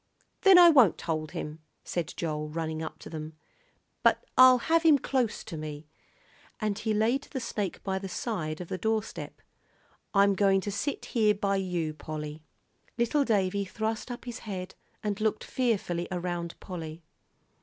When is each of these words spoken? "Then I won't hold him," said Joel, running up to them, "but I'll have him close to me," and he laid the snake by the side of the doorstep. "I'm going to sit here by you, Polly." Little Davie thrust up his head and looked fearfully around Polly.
"Then 0.41 0.57
I 0.57 0.69
won't 0.71 0.99
hold 1.01 1.33
him," 1.33 1.59
said 1.83 2.11
Joel, 2.17 2.49
running 2.49 2.81
up 2.81 2.97
to 3.01 3.07
them, 3.11 3.33
"but 4.01 4.25
I'll 4.35 4.57
have 4.57 4.81
him 4.81 4.97
close 4.97 5.43
to 5.43 5.57
me," 5.57 5.85
and 6.59 6.79
he 6.79 6.91
laid 6.91 7.21
the 7.25 7.39
snake 7.39 7.83
by 7.83 7.99
the 7.99 8.09
side 8.09 8.59
of 8.61 8.67
the 8.67 8.79
doorstep. 8.79 9.43
"I'm 10.11 10.33
going 10.33 10.59
to 10.61 10.71
sit 10.71 11.05
here 11.13 11.35
by 11.35 11.57
you, 11.57 11.93
Polly." 11.93 12.41
Little 12.97 13.23
Davie 13.23 13.63
thrust 13.65 14.09
up 14.09 14.25
his 14.25 14.39
head 14.39 14.73
and 15.03 15.21
looked 15.21 15.43
fearfully 15.43 16.07
around 16.11 16.59
Polly. 16.59 17.03